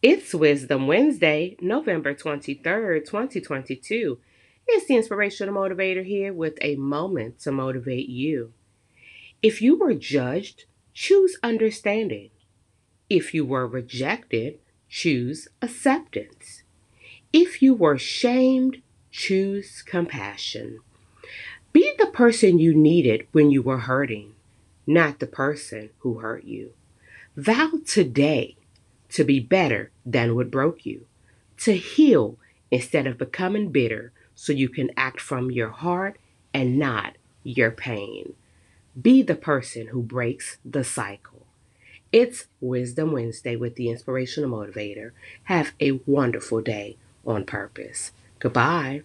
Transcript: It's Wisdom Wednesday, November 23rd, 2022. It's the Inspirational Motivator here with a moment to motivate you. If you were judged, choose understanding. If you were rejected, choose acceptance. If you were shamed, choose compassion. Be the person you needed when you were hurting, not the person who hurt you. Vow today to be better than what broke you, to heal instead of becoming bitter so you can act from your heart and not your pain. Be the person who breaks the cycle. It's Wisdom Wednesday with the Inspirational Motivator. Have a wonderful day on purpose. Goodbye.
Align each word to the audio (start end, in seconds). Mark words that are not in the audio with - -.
It's 0.00 0.32
Wisdom 0.32 0.86
Wednesday, 0.86 1.56
November 1.60 2.14
23rd, 2.14 3.04
2022. 3.04 4.20
It's 4.68 4.86
the 4.86 4.94
Inspirational 4.94 5.52
Motivator 5.52 6.04
here 6.04 6.32
with 6.32 6.56
a 6.60 6.76
moment 6.76 7.40
to 7.40 7.50
motivate 7.50 8.08
you. 8.08 8.52
If 9.42 9.60
you 9.60 9.76
were 9.76 9.94
judged, 9.94 10.66
choose 10.94 11.36
understanding. 11.42 12.30
If 13.10 13.34
you 13.34 13.44
were 13.44 13.66
rejected, 13.66 14.60
choose 14.88 15.48
acceptance. 15.60 16.62
If 17.32 17.60
you 17.60 17.74
were 17.74 17.98
shamed, 17.98 18.82
choose 19.10 19.82
compassion. 19.82 20.78
Be 21.72 21.92
the 21.98 22.06
person 22.06 22.60
you 22.60 22.72
needed 22.72 23.26
when 23.32 23.50
you 23.50 23.62
were 23.62 23.78
hurting, 23.78 24.36
not 24.86 25.18
the 25.18 25.26
person 25.26 25.90
who 25.98 26.20
hurt 26.20 26.44
you. 26.44 26.74
Vow 27.36 27.72
today 27.84 28.57
to 29.10 29.24
be 29.24 29.40
better 29.40 29.90
than 30.04 30.34
what 30.34 30.50
broke 30.50 30.84
you, 30.84 31.06
to 31.58 31.76
heal 31.76 32.36
instead 32.70 33.06
of 33.06 33.18
becoming 33.18 33.70
bitter 33.70 34.12
so 34.34 34.52
you 34.52 34.68
can 34.68 34.90
act 34.96 35.20
from 35.20 35.50
your 35.50 35.70
heart 35.70 36.18
and 36.54 36.78
not 36.78 37.16
your 37.42 37.70
pain. 37.70 38.34
Be 39.00 39.22
the 39.22 39.34
person 39.34 39.88
who 39.88 40.02
breaks 40.02 40.58
the 40.64 40.84
cycle. 40.84 41.46
It's 42.10 42.46
Wisdom 42.60 43.12
Wednesday 43.12 43.56
with 43.56 43.74
the 43.74 43.90
Inspirational 43.90 44.50
Motivator. 44.50 45.12
Have 45.44 45.72
a 45.80 46.00
wonderful 46.06 46.60
day 46.60 46.96
on 47.26 47.44
purpose. 47.44 48.12
Goodbye. 48.38 49.02